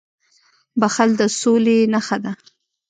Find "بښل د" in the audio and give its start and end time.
0.79-1.21